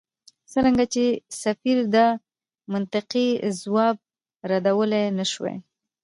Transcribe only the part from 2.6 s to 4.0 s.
منطقي ځواب